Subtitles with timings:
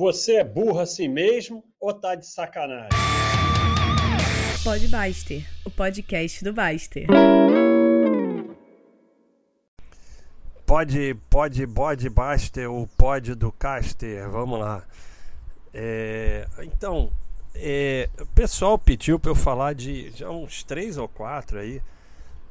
[0.00, 2.88] Você é burro assim mesmo ou tá de sacanagem?
[4.64, 7.06] Pode Baster, o podcast do Baster.
[10.64, 14.86] Pode, pode, pode Baster, o pod do Caster, vamos lá.
[15.74, 17.12] É, então,
[17.54, 21.82] é, o pessoal pediu para eu falar de já uns três ou quatro aí,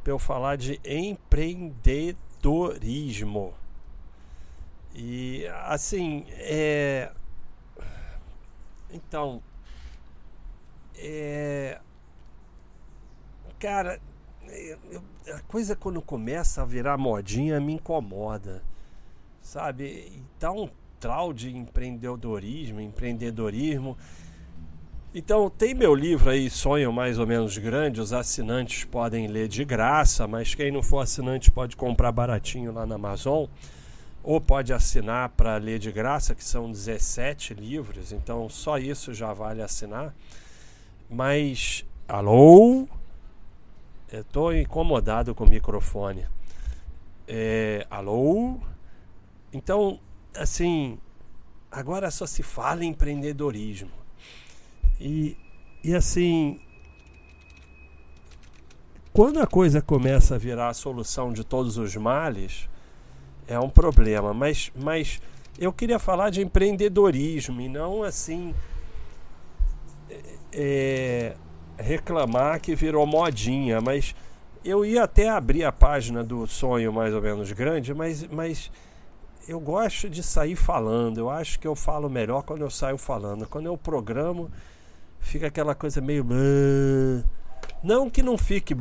[0.03, 3.55] para eu falar de empreendedorismo.
[4.93, 7.11] E assim, é,
[8.91, 9.41] então,
[10.97, 11.79] é,
[13.59, 13.99] cara,
[14.91, 15.01] eu,
[15.33, 18.63] a coisa quando começa a virar modinha me incomoda,
[19.41, 20.21] sabe?
[20.39, 23.97] Dá um trau de empreendedorismo, empreendedorismo.
[25.13, 28.01] Então, tem meu livro aí, Sonho Mais ou Menos Grande.
[28.01, 32.85] Os assinantes podem ler de graça, mas quem não for assinante pode comprar baratinho lá
[32.85, 33.45] na Amazon
[34.23, 39.33] ou pode assinar para ler de graça, que são 17 livros, então só isso já
[39.33, 40.13] vale assinar.
[41.09, 42.87] Mas, alô?
[44.11, 46.25] Estou incomodado com o microfone.
[47.27, 48.59] É, alô?
[49.53, 49.99] Então,
[50.35, 50.99] assim,
[51.71, 53.91] agora só se fala em empreendedorismo.
[54.99, 55.37] E,
[55.83, 56.59] e assim,
[59.13, 62.69] quando a coisa começa a virar a solução de todos os males,
[63.49, 64.33] é um problema.
[64.33, 65.19] Mas, mas
[65.57, 68.53] eu queria falar de empreendedorismo e não assim
[70.53, 71.35] é,
[71.77, 73.81] reclamar que virou modinha.
[73.81, 74.15] Mas
[74.63, 78.71] eu ia até abrir a página do sonho mais ou menos grande, mas, mas
[79.47, 81.17] eu gosto de sair falando.
[81.17, 83.47] Eu acho que eu falo melhor quando eu saio falando.
[83.47, 84.51] Quando eu programo,
[85.19, 86.23] fica aquela coisa meio.
[87.83, 88.75] Não que não fique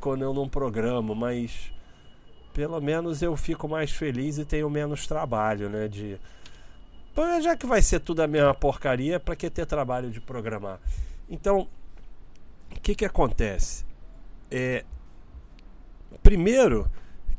[0.00, 1.73] quando eu não programo, mas
[2.54, 5.88] pelo menos eu fico mais feliz e tenho menos trabalho, né?
[5.88, 6.18] De
[7.42, 10.80] já que vai ser tudo a mesma porcaria, para que ter trabalho de programar?
[11.28, 11.68] Então,
[12.70, 13.84] o que que acontece?
[14.50, 14.84] É,
[16.22, 16.90] primeiro,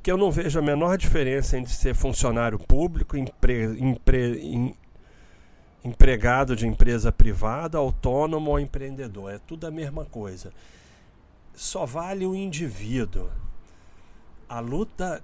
[0.01, 4.75] que eu não vejo a menor diferença entre ser funcionário público, empre, empre, em,
[5.83, 9.33] empregado de empresa privada, autônomo ou empreendedor.
[9.33, 10.53] É tudo a mesma coisa.
[11.53, 13.29] Só vale o indivíduo
[14.47, 15.23] a luta,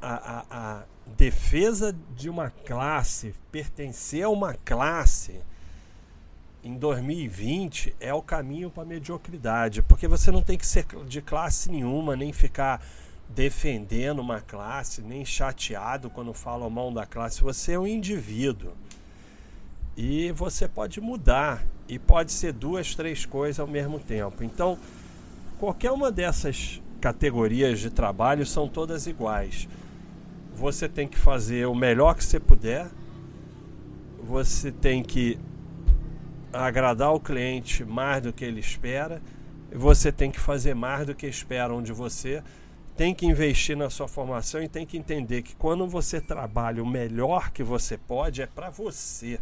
[0.00, 5.40] a, a, a defesa de uma classe, pertencer a uma classe
[6.64, 11.20] em 2020 é o caminho para a mediocridade, porque você não tem que ser de
[11.20, 12.80] classe nenhuma, nem ficar
[13.28, 17.42] defendendo uma classe, nem chateado quando falam mal da classe.
[17.42, 18.72] Você é um indivíduo
[19.96, 24.44] e você pode mudar e pode ser duas, três coisas ao mesmo tempo.
[24.44, 24.78] Então,
[25.58, 29.68] qualquer uma dessas categorias de trabalho são todas iguais.
[30.54, 32.86] Você tem que fazer o melhor que você puder,
[34.22, 35.36] você tem que
[36.52, 39.20] agradar o cliente mais do que ele espera,
[39.74, 42.40] você tem que fazer mais do que esperam de você,
[42.96, 46.86] tem que investir na sua formação e tem que entender que quando você trabalha o
[46.86, 49.40] melhor que você pode é para você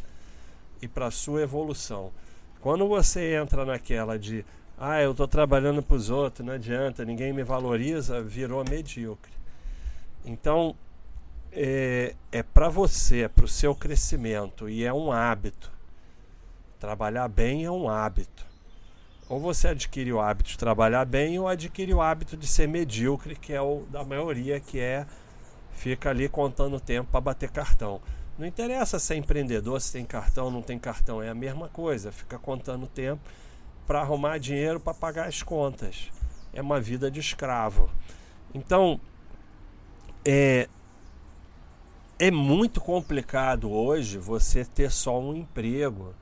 [0.80, 2.10] e para sua evolução.
[2.58, 4.46] Quando você entra naquela de
[4.82, 9.30] ah, eu estou trabalhando para os outros, não adianta, ninguém me valoriza, virou medíocre.
[10.24, 10.74] Então,
[11.52, 15.70] é, é para você, é para o seu crescimento e é um hábito.
[16.78, 18.46] Trabalhar bem é um hábito.
[19.28, 23.36] Ou você adquire o hábito de trabalhar bem ou adquire o hábito de ser medíocre,
[23.36, 25.06] que é o da maioria, que é
[25.72, 28.00] fica ali contando tempo para bater cartão.
[28.38, 32.10] Não interessa se é empreendedor, se tem cartão, não tem cartão, é a mesma coisa,
[32.10, 33.20] fica contando tempo
[33.86, 36.10] para arrumar dinheiro para pagar as contas.
[36.52, 37.90] É uma vida de escravo.
[38.54, 39.00] Então,
[40.24, 40.68] é,
[42.18, 46.14] é muito complicado hoje você ter só um emprego,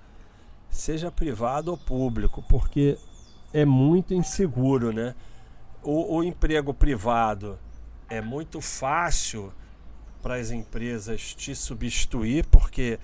[0.70, 2.98] seja privado ou público, porque
[3.52, 5.14] é muito inseguro, né?
[5.82, 7.58] O, o emprego privado
[8.08, 9.52] é muito fácil
[10.22, 12.98] para as empresas te substituir, porque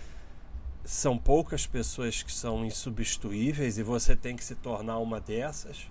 [0.84, 5.88] são poucas pessoas que são insubstituíveis e você tem que se tornar uma dessas.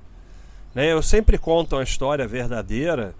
[0.73, 0.91] Né?
[0.91, 3.15] Eu sempre conto uma história verdadeira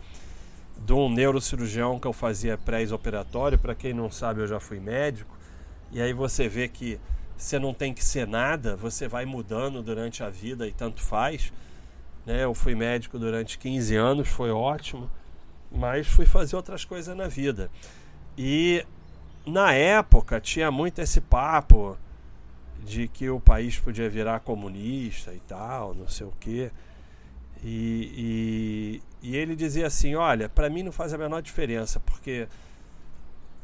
[0.78, 3.58] de um neurocirurgião que eu fazia pré-operatório.
[3.58, 5.36] Para quem não sabe, eu já fui médico.
[5.92, 7.00] E aí você vê que
[7.36, 11.52] você não tem que ser nada, você vai mudando durante a vida e tanto faz.
[12.26, 12.44] Né?
[12.44, 15.10] Eu fui médico durante 15 anos, foi ótimo,
[15.72, 17.70] mas fui fazer outras coisas na vida.
[18.38, 18.86] E
[19.46, 21.98] na época tinha muito esse papo
[22.84, 26.72] de que o país podia virar comunista e tal, não sei o quê.
[27.64, 32.48] E, e, e ele dizia assim: Olha, para mim não faz a menor diferença, porque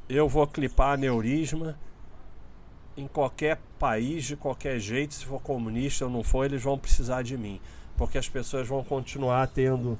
[0.07, 1.77] eu vou clipar aneurisma
[2.95, 7.21] em qualquer país, de qualquer jeito, se for comunista ou não for, eles vão precisar
[7.21, 7.59] de mim.
[7.95, 9.97] Porque as pessoas vão continuar tendo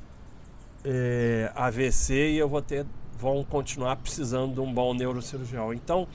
[0.84, 2.86] é, AVC e eu vou ter,
[3.20, 5.74] vão continuar precisando de um bom neurocirurgião.
[5.74, 6.08] Então,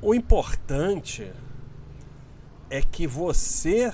[0.00, 1.32] o importante
[2.68, 3.92] é que você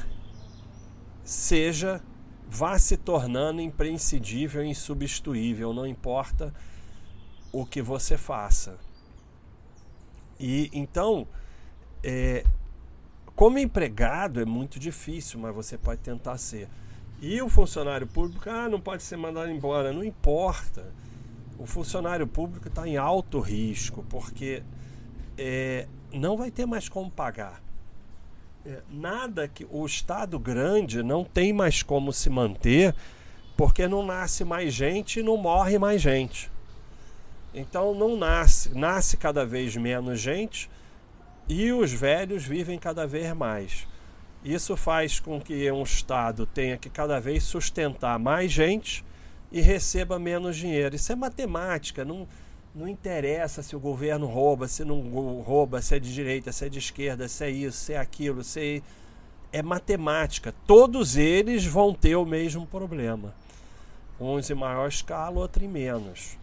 [1.22, 2.02] seja
[2.50, 6.52] vá se tornando imprescindível insubstituível, não importa
[7.52, 8.78] o que você faça.
[10.40, 11.28] E então,
[12.02, 12.44] é,
[13.36, 16.68] como empregado é muito difícil, mas você pode tentar ser.
[17.20, 20.92] E o funcionário público, ah, não pode ser mandado embora, não importa.
[21.58, 24.62] O funcionário público está em alto risco, porque
[25.36, 27.60] é, não vai ter mais como pagar.
[28.64, 32.94] É, nada que o Estado grande não tem mais como se manter,
[33.56, 36.50] porque não nasce mais gente e não morre mais gente.
[37.52, 40.70] Então não nasce, nasce cada vez menos gente
[41.48, 43.88] e os velhos vivem cada vez mais.
[44.44, 49.04] Isso faz com que um Estado tenha que cada vez sustentar mais gente
[49.50, 50.94] e receba menos dinheiro.
[50.94, 52.26] Isso é matemática, não,
[52.74, 55.00] não interessa se o governo rouba, se não
[55.40, 58.44] rouba, se é de direita, se é de esquerda, se é isso, se é aquilo,
[58.44, 58.82] se
[59.52, 60.54] é, é matemática.
[60.66, 63.34] Todos eles vão ter o mesmo problema.
[64.20, 66.36] Uns em maior escala, outros em menos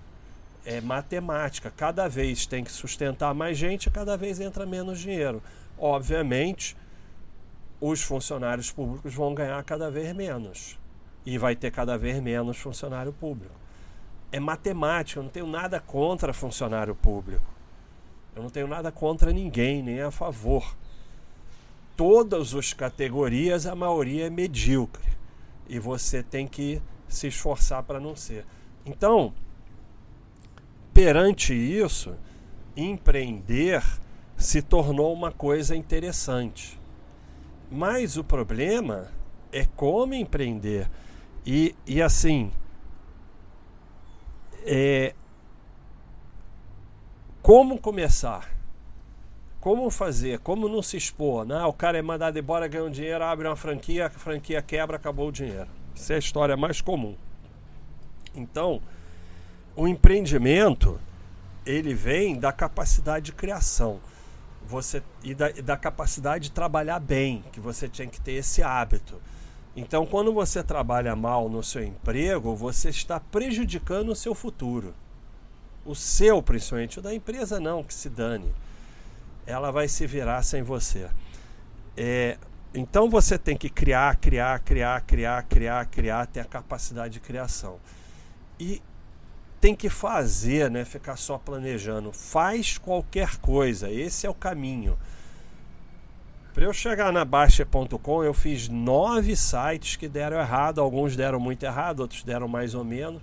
[0.66, 1.72] é matemática.
[1.75, 5.42] Cada vez tem que sustentar mais gente, cada vez entra menos dinheiro.
[5.78, 6.75] Obviamente,
[7.80, 10.80] os funcionários públicos vão ganhar cada vez menos
[11.25, 13.56] e vai ter cada vez menos funcionário público.
[14.31, 17.44] É matemática, eu não tenho nada contra funcionário público.
[18.36, 20.75] Eu não tenho nada contra ninguém, nem a favor.
[21.95, 25.13] Todas as categorias, a maioria é medíocre.
[25.69, 28.45] E você tem que se esforçar para não ser.
[28.86, 29.33] Então,
[30.94, 32.13] perante isso,
[32.75, 33.81] empreender
[34.36, 36.80] se tornou uma coisa interessante.
[37.71, 39.07] Mas o problema
[39.51, 40.89] é como empreender.
[41.45, 42.51] E, e assim,
[44.65, 45.13] é,
[47.42, 48.51] como começar?
[49.62, 50.39] Como fazer?
[50.39, 51.45] Como não se expor?
[51.45, 51.63] Né?
[51.65, 55.30] O cara é mandado embora, ganha um dinheiro, abre uma franquia, a franquia quebra, acabou
[55.30, 55.68] o dinheiro.
[55.95, 57.15] Isso é a história mais comum.
[58.33, 58.81] Então,
[59.75, 61.00] o empreendimento
[61.65, 64.00] ele vem da capacidade de criação
[64.65, 68.63] você e da, e da, capacidade de trabalhar bem, que você tinha que ter esse
[68.63, 69.21] hábito.
[69.75, 74.94] Então, quando você trabalha mal no seu emprego, você está prejudicando o seu futuro.
[75.86, 78.54] O seu, principalmente, o da empresa não, que se dane.
[79.45, 81.10] Ela vai se virar sem você.
[81.98, 82.38] É,
[82.74, 87.78] então você tem que criar, criar, criar, criar, criar, criar, ter a capacidade de criação.
[88.60, 88.81] E
[89.62, 90.86] tem que fazer, né?
[90.86, 92.12] Ficar só planejando.
[92.12, 93.89] Faz qualquer coisa.
[93.89, 94.98] Esse é o caminho.
[96.56, 100.80] Para eu chegar na Baixa.com, eu fiz nove sites que deram errado.
[100.80, 103.22] Alguns deram muito errado, outros deram mais ou menos.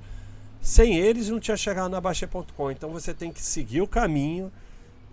[0.60, 2.70] Sem eles, não tinha chegado na Baixa.com.
[2.70, 4.52] Então você tem que seguir o caminho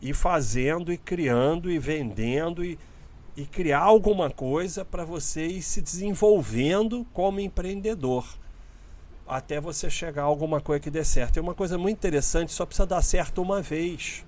[0.01, 2.77] e fazendo e criando e vendendo e,
[3.37, 8.25] e criar alguma coisa para você ir se desenvolvendo como empreendedor
[9.25, 11.37] até você chegar a alguma coisa que dê certo.
[11.37, 14.25] É uma coisa muito interessante, só precisa dar certo uma vez.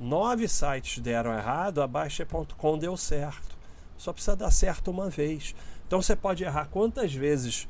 [0.00, 3.56] Nove sites deram errado, a Baixa.com deu certo.
[3.96, 5.54] Só precisa dar certo uma vez.
[5.86, 7.66] Então você pode errar quantas vezes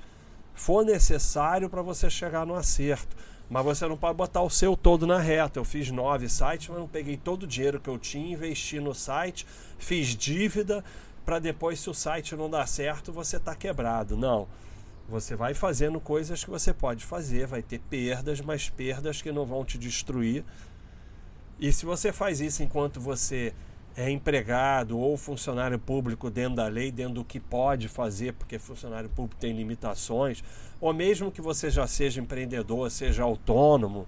[0.55, 3.17] for necessário para você chegar no acerto.
[3.49, 5.59] Mas você não pode botar o seu todo na reta.
[5.59, 8.95] Eu fiz nove sites, mas não peguei todo o dinheiro que eu tinha, investi no
[8.95, 9.47] site,
[9.79, 10.85] fiz dívida
[11.25, 14.17] para depois, se o site não dar certo, você está quebrado.
[14.17, 14.49] Não.
[15.09, 19.47] Você vai fazendo coisas que você pode fazer, vai ter perdas, mas perdas que não
[19.47, 20.45] vão te destruir.
[21.59, 23.53] E se você faz isso enquanto você
[23.97, 29.09] é empregado ou funcionário público dentro da lei, dentro do que pode fazer, porque funcionário
[29.09, 30.45] público tem limitações,
[30.81, 34.07] ou mesmo que você já seja empreendedor, seja autônomo,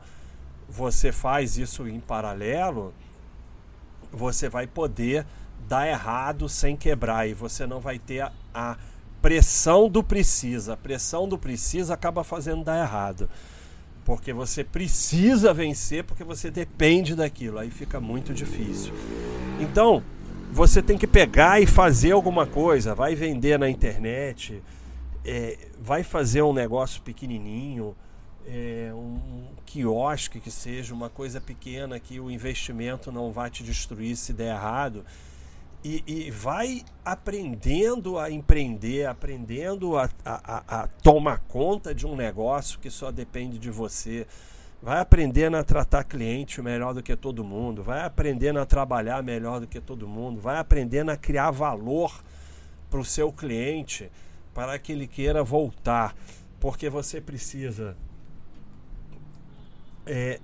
[0.69, 2.95] você faz isso em paralelo,
[4.13, 5.27] você vai poder
[5.69, 8.77] dar errado sem quebrar e você não vai ter a, a
[9.21, 10.75] pressão do precisa.
[10.75, 13.29] A pressão do precisa acaba fazendo dar errado.
[14.05, 17.59] Porque você precisa vencer, porque você depende daquilo.
[17.59, 18.93] Aí fica muito difícil.
[19.61, 20.03] Então,
[20.53, 22.95] você tem que pegar e fazer alguma coisa.
[22.95, 24.63] Vai vender na internet,
[25.25, 27.95] é, vai fazer um negócio pequenininho,
[28.47, 34.17] é, um quiosque que seja, uma coisa pequena que o investimento não vai te destruir
[34.17, 35.05] se der errado
[35.83, 42.79] e, e, vai aprendendo a empreender, aprendendo a, a, a, tomar conta de um negócio
[42.79, 44.27] que só depende de você.
[44.83, 49.61] vai aprendendo a tratar cliente melhor do que todo mundo, vai aprendendo a trabalhar melhor
[49.61, 52.23] do que todo mundo, vai aprendendo a criar valor
[52.91, 54.11] para o seu cliente
[54.53, 56.15] para que ele queira voltar,
[56.59, 57.97] porque você precisa
[60.05, 60.41] é,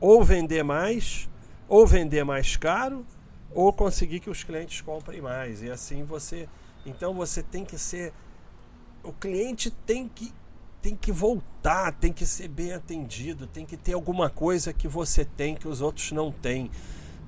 [0.00, 1.28] ou vender mais,
[1.68, 3.04] ou vender mais caro,
[3.52, 5.62] ou conseguir que os clientes comprem mais.
[5.62, 6.48] E assim você.
[6.84, 8.12] Então você tem que ser.
[9.02, 10.32] O cliente tem que
[10.80, 15.24] tem que voltar, tem que ser bem atendido, tem que ter alguma coisa que você
[15.24, 16.70] tem que os outros não têm.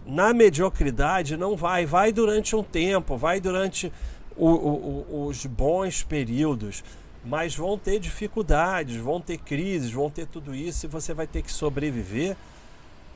[0.06, 3.92] Na mediocridade não vai, vai durante um tempo, vai durante
[4.36, 6.84] o, o, os bons períodos,
[7.24, 11.42] mas vão ter dificuldades, vão ter crises, vão ter tudo isso e você vai ter
[11.42, 12.36] que sobreviver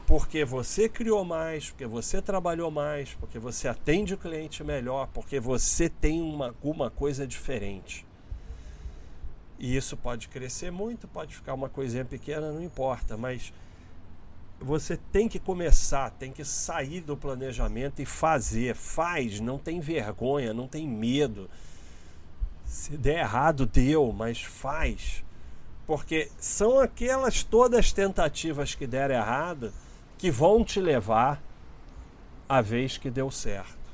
[0.06, 5.40] porque você criou mais, porque você trabalhou mais, porque você atende o cliente melhor, porque
[5.40, 8.06] você tem uma, alguma coisa diferente.
[9.58, 13.52] E isso pode crescer muito, pode ficar uma coisinha pequena, não importa, mas
[14.61, 18.75] você tem que começar, tem que sair do planejamento e fazer.
[18.75, 21.49] Faz, não tem vergonha, não tem medo.
[22.66, 25.25] Se der errado, deu, mas faz.
[25.87, 29.73] Porque são aquelas todas tentativas que deram errado
[30.18, 31.42] que vão te levar
[32.49, 33.85] à vez que deu certo.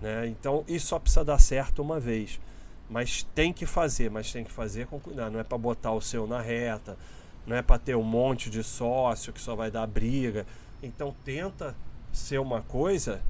[0.00, 0.26] Né?
[0.28, 2.40] Então, isso só precisa dar certo uma vez.
[2.88, 5.32] Mas tem que fazer, mas tem que fazer com cuidado.
[5.32, 6.98] Não é para botar o seu na reta,
[7.46, 10.44] não é para ter um monte de sócio que só vai dar briga.
[10.82, 11.76] Então tenta
[12.12, 13.22] ser uma coisa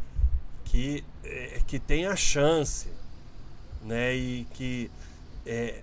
[0.64, 2.88] que, é, que tenha chance,
[3.82, 4.14] né?
[4.14, 4.90] E que
[5.44, 5.82] é,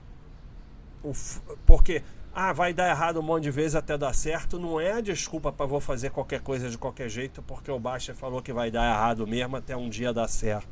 [1.65, 5.51] porque ah, vai dar errado um monte de vezes até dar certo, não é desculpa
[5.51, 8.89] para vou fazer qualquer coisa de qualquer jeito, porque o Baixa falou que vai dar
[8.89, 10.67] errado mesmo até um dia dar certo.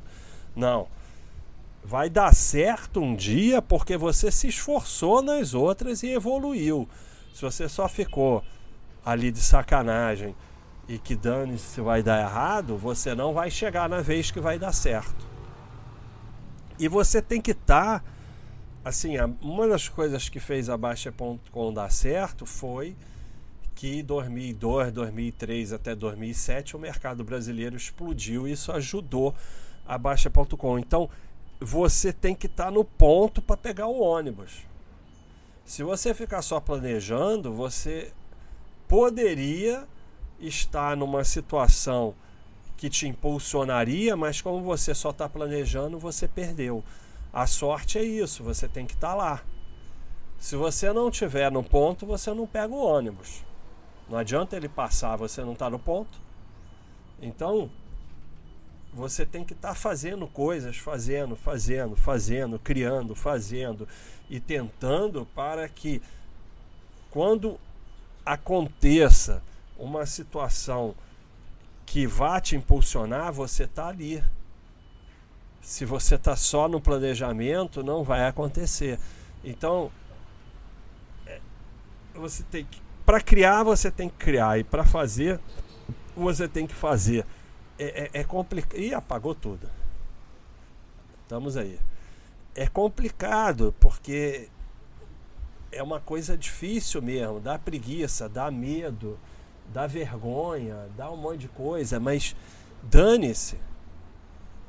[0.55, 0.87] Não
[1.85, 6.89] vai dar certo um dia porque você se esforçou nas outras e evoluiu.
[7.33, 8.43] Se você só ficou
[9.05, 10.35] ali de sacanagem
[10.87, 14.73] e que dane-se vai dar errado, você não vai chegar na vez que vai dar
[14.73, 15.27] certo.
[16.79, 17.99] E você tem que estar.
[17.99, 18.05] Tá,
[18.85, 22.95] assim, uma das coisas que fez a Baixa.com dar certo foi
[23.73, 29.33] que 2002, 2003 até 2007 o mercado brasileiro explodiu e isso ajudou
[29.87, 30.77] a Baixa.com.
[30.77, 31.09] Então,
[31.59, 34.67] você tem que estar tá no ponto para pegar o ônibus.
[35.65, 38.13] Se você ficar só planejando, você
[38.87, 39.87] poderia
[40.39, 42.13] estar numa situação
[42.77, 46.83] que te impulsionaria, mas como você só está planejando, você perdeu.
[47.35, 49.43] A sorte é isso, você tem que estar tá lá.
[50.39, 53.43] Se você não tiver no ponto, você não pega o ônibus.
[54.07, 56.17] Não adianta ele passar, você não está no ponto.
[57.21, 57.69] Então,
[58.93, 63.85] você tem que estar tá fazendo coisas, fazendo, fazendo, fazendo, criando, fazendo
[64.29, 66.01] e tentando para que
[67.11, 67.59] quando
[68.25, 69.43] aconteça
[69.77, 70.95] uma situação
[71.85, 74.23] que vá te impulsionar, você está ali.
[75.65, 78.99] Se você está só no planejamento, não vai acontecer.
[79.43, 79.91] Então,
[81.25, 81.41] é,
[82.13, 85.39] você tem que, para criar, você tem que criar e para fazer,
[86.15, 87.25] você tem que fazer
[87.79, 88.79] é, é, é complicado.
[88.79, 89.67] Ih, apagou tudo.
[91.23, 91.79] Estamos aí.
[92.53, 94.49] É complicado porque
[95.71, 99.17] é uma coisa difícil mesmo, dá preguiça, dá medo,
[99.73, 102.35] dá vergonha, dá um monte de coisa, mas
[102.83, 103.57] dane-se.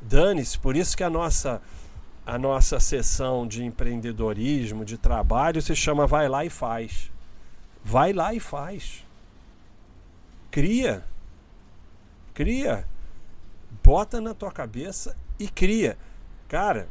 [0.08, 1.60] Dane-se, por isso que a nossa
[2.24, 7.10] a nossa sessão de empreendedorismo, de trabalho se chama vai lá e faz.
[7.84, 9.04] Vai lá e faz.
[10.50, 11.04] Cria.
[12.34, 12.84] Cria
[13.86, 15.96] bota na tua cabeça e cria.
[16.48, 16.88] Cara,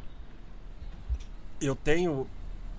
[1.60, 2.26] eu tenho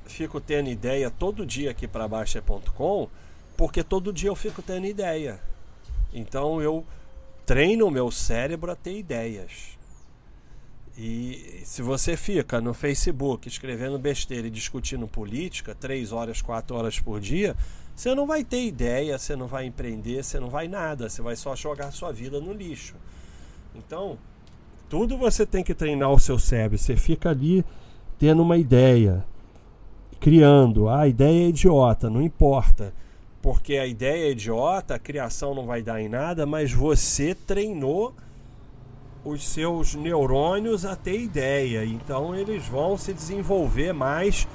[0.05, 3.09] fico tendo ideia todo dia aqui para baixa.com,
[3.55, 5.39] porque todo dia eu fico tendo ideia.
[6.11, 6.83] Então eu
[7.45, 9.76] treino o meu cérebro a ter ideias.
[10.97, 16.99] E se você fica no Facebook escrevendo besteira e discutindo política três horas, quatro horas
[16.99, 17.55] por dia,
[17.95, 21.35] você não vai ter ideia, você não vai empreender, você não vai nada, você vai
[21.35, 22.95] só jogar sua vida no lixo.
[23.75, 24.17] Então,
[24.89, 26.79] tudo você tem que treinar o seu cérebro.
[26.79, 27.63] Você fica ali
[28.17, 29.23] tendo uma ideia,
[30.19, 30.89] criando.
[30.89, 32.91] Ah, a ideia é idiota, não importa.
[33.39, 38.15] Porque a ideia é idiota, a criação não vai dar em nada, mas você treinou
[39.23, 41.83] os seus neurônios a ter ideia.
[41.85, 44.47] Então eles vão se desenvolver mais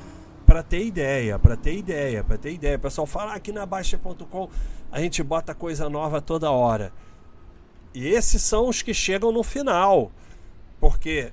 [0.46, 2.76] para ter ideia, para ter ideia, para ter ideia.
[2.76, 4.48] O pessoal fala aqui na Baixa.com
[4.92, 6.92] a gente bota coisa nova toda hora.
[7.94, 10.12] E esses são os que chegam no final.
[10.78, 11.32] Porque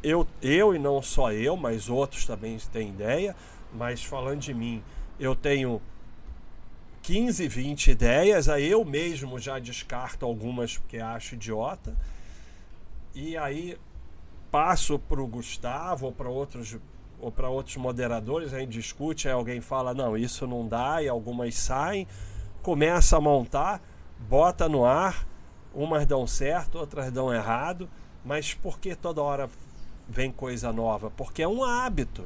[0.00, 3.34] eu, eu e não só eu, mas outros também têm ideia,
[3.72, 4.80] mas falando de mim,
[5.18, 5.82] eu tenho
[7.02, 11.96] 15, 20 ideias, aí eu mesmo já descarto algumas porque acho idiota.
[13.14, 13.78] E aí
[14.50, 16.78] passo para o Gustavo ou para outros
[17.20, 21.08] ou para outros moderadores, a gente discute, aí alguém fala, não, isso não dá, e
[21.08, 22.06] algumas saem,
[22.62, 23.80] começa a montar,
[24.28, 25.26] bota no ar,
[25.72, 27.88] umas dão certo, outras dão errado,
[28.24, 29.48] mas por que toda hora
[30.08, 31.10] vem coisa nova?
[31.10, 32.24] Porque é um hábito.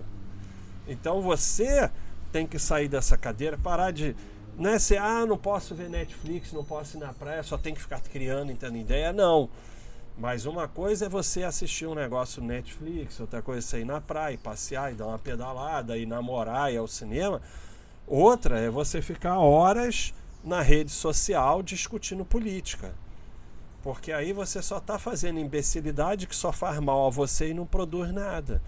[0.87, 1.91] Então você
[2.33, 4.17] tem que sair dessa cadeira, parar de.
[4.57, 7.75] Não é ser, ah, não posso ver Netflix, não posso ir na praia, só tem
[7.75, 9.13] que ficar criando, tendo ideia.
[9.13, 9.49] Não.
[10.19, 14.01] Mas uma coisa é você assistir um negócio Netflix, outra coisa é você ir na
[14.01, 17.41] praia, passear e dar uma pedalada, e namorar, e ir ao cinema.
[18.07, 22.93] Outra é você ficar horas na rede social discutindo política.
[23.83, 27.65] Porque aí você só está fazendo imbecilidade que só faz mal a você e não
[27.65, 28.61] produz nada.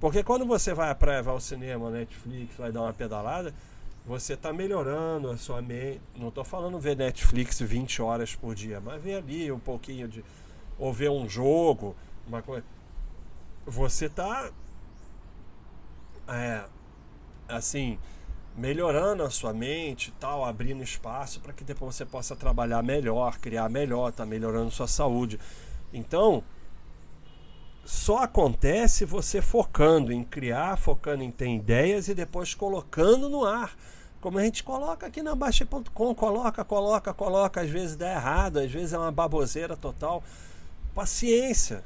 [0.00, 3.54] Porque quando você vai à praia, vai ao cinema, Netflix, vai dar uma pedalada,
[4.04, 6.00] você está melhorando a sua mente.
[6.16, 10.24] Não estou falando ver Netflix 20 horas por dia, mas ver ali um pouquinho de.
[10.78, 12.64] Ou ver um jogo, uma coisa.
[13.66, 14.50] Você está.
[16.28, 16.64] É,
[17.48, 17.98] assim,
[18.56, 23.68] melhorando a sua mente tal, abrindo espaço para que depois você possa trabalhar melhor, criar
[23.68, 25.38] melhor, tá melhorando sua saúde.
[25.92, 26.42] Então,
[27.84, 33.74] só acontece você focando em criar, focando em ter ideias e depois colocando no ar.
[34.20, 38.70] Como a gente coloca aqui na Baixa.com, coloca, coloca, coloca, às vezes dá errado, às
[38.70, 40.22] vezes é uma baboseira total.
[40.98, 41.84] Paciência.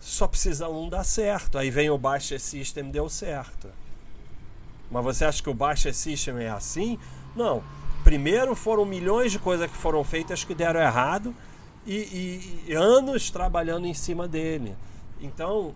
[0.00, 1.56] Só precisa um dar certo.
[1.56, 3.68] Aí vem o Baixa System, deu certo.
[4.90, 6.98] Mas você acha que o Baixa System é assim?
[7.36, 7.62] Não.
[8.02, 11.32] Primeiro foram milhões de coisas que foram feitas que deram errado
[11.86, 14.74] e, e, e anos trabalhando em cima dele.
[15.20, 15.72] Então,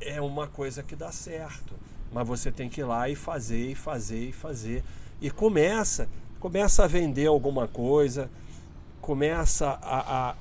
[0.00, 1.74] é uma coisa que dá certo.
[2.10, 4.82] Mas você tem que ir lá e fazer, e fazer, e fazer.
[5.20, 6.08] E começa,
[6.40, 8.30] começa a vender alguma coisa,
[9.02, 10.34] começa a, a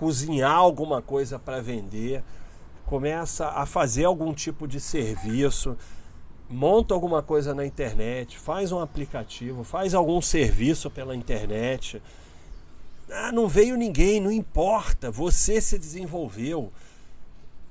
[0.00, 2.24] cozinhar alguma coisa para vender,
[2.86, 5.76] começa a fazer algum tipo de serviço,
[6.48, 12.02] monta alguma coisa na internet, faz um aplicativo, faz algum serviço pela internet
[13.12, 16.72] ah, não veio ninguém, não importa, você se desenvolveu.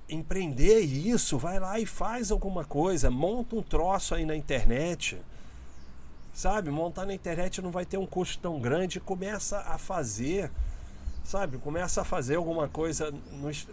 [0.08, 5.18] Empreender isso, vai lá e faz alguma coisa, monta um troço aí na internet.
[6.34, 10.52] Sabe, montar na internet não vai ter um custo tão grande, começa a fazer.
[11.30, 13.14] Sabe, começa a fazer alguma coisa,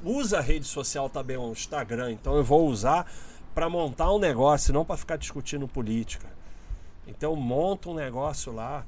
[0.04, 3.10] usa a rede social também, o Instagram, então eu vou usar
[3.54, 6.28] para montar um negócio, não para ficar discutindo política.
[7.06, 8.84] Então monta um negócio lá,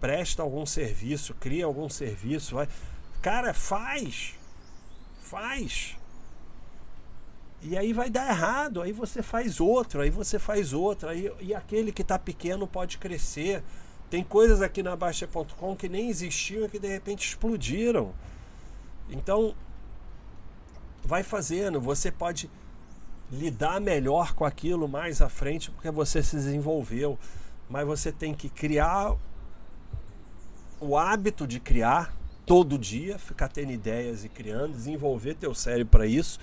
[0.00, 2.68] presta algum serviço, cria algum serviço, vai.
[3.22, 4.34] Cara, faz.
[5.20, 5.96] Faz.
[7.62, 11.54] E aí vai dar errado, aí você faz outro, aí você faz outro, aí, e
[11.54, 13.62] aquele que está pequeno pode crescer.
[14.14, 18.14] Tem coisas aqui na Baixa.com que nem existiam e que de repente explodiram.
[19.10, 19.56] Então,
[21.04, 22.48] vai fazendo, você pode
[23.28, 27.18] lidar melhor com aquilo mais à frente porque você se desenvolveu.
[27.68, 29.16] Mas você tem que criar
[30.78, 32.14] o hábito de criar
[32.46, 36.38] todo dia, ficar tendo ideias e criando, desenvolver teu cérebro para isso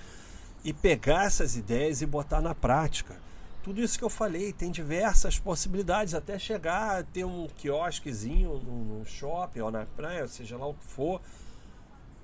[0.62, 3.16] e pegar essas ideias e botar na prática.
[3.62, 9.04] Tudo isso que eu falei, tem diversas possibilidades, até chegar a ter um quiosquezinho no,
[9.04, 11.20] shopping ou na praia, seja lá o que for,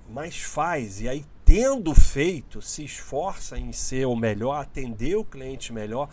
[0.09, 0.99] mas faz.
[0.99, 6.09] E aí, tendo feito, se esforça em ser o melhor, atender o cliente melhor,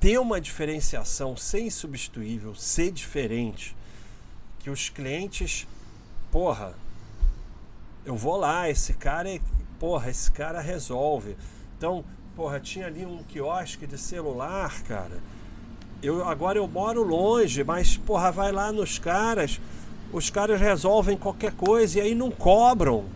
[0.00, 3.76] ter uma diferenciação, ser insubstituível, ser diferente
[4.60, 5.66] que os clientes,
[6.30, 6.74] porra,
[8.04, 9.40] eu vou lá, esse cara é,
[9.78, 11.36] porra, esse cara resolve.
[11.76, 12.04] Então,
[12.36, 15.18] porra, tinha ali um quiosque de celular, cara.
[16.02, 19.60] Eu agora eu moro longe, mas porra, vai lá nos caras,
[20.12, 23.06] os caras resolvem qualquer coisa e aí não cobram.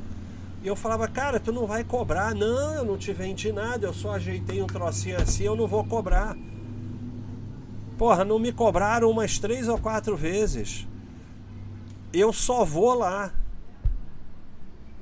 [0.62, 2.34] E eu falava, cara, tu não vai cobrar.
[2.34, 5.84] Não, eu não te vendi nada, eu só ajeitei um trocinho assim, eu não vou
[5.84, 6.36] cobrar.
[7.96, 10.88] Porra, não me cobraram umas três ou quatro vezes
[12.12, 13.32] eu só vou lá.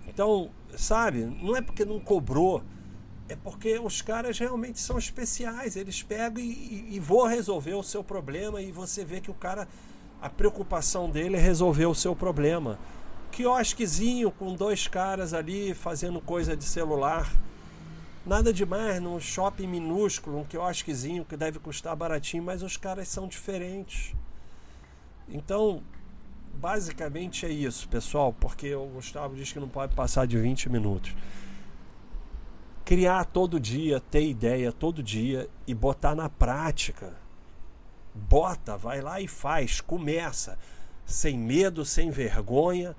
[0.06, 2.62] Então, sabe, não é porque não cobrou,
[3.28, 5.76] é porque os caras realmente são especiais.
[5.76, 9.34] Eles pegam e, e, e vão resolver o seu problema e você vê que o
[9.34, 9.68] cara,
[10.20, 12.78] a preocupação dele é resolver o seu problema.
[13.30, 17.30] Quiosquezinho com dois caras ali fazendo coisa de celular.
[18.24, 23.26] Nada demais, num shopping minúsculo, um quiosquezinho que deve custar baratinho, mas os caras são
[23.26, 24.14] diferentes.
[25.28, 25.82] Então,
[26.54, 31.14] basicamente é isso, pessoal, porque o Gustavo diz que não pode passar de 20 minutos.
[32.88, 37.12] Criar todo dia, ter ideia todo dia e botar na prática.
[38.14, 40.58] bota, vai lá e faz, começa,
[41.04, 42.96] sem medo, sem vergonha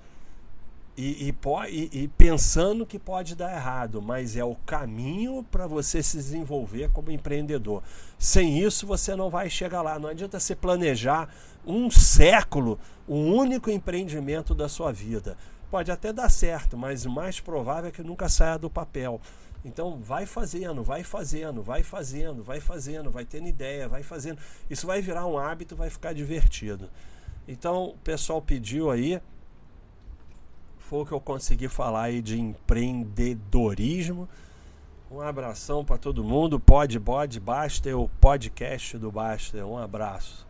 [0.96, 1.36] e, e,
[1.72, 6.92] e, e pensando que pode dar errado, mas é o caminho para você se desenvolver
[6.92, 7.82] como empreendedor.
[8.16, 9.98] Sem isso, você não vai chegar lá.
[9.98, 11.34] Não adianta você planejar
[11.66, 15.36] um século, um único empreendimento da sua vida.
[15.72, 19.20] Pode até dar certo, mas o mais provável é que nunca saia do papel.
[19.64, 24.40] Então vai fazendo, vai fazendo, vai fazendo, vai fazendo, vai tendo ideia, vai fazendo.
[24.70, 26.90] Isso vai virar um hábito, vai ficar divertido.
[27.48, 29.22] Então o pessoal pediu aí,
[30.78, 34.28] foi o que eu consegui falar aí de empreendedorismo.
[35.12, 36.60] Um abração para todo mundo.
[36.60, 39.66] Pode, pode, basta o podcast do Basta.
[39.66, 40.49] Um abraço.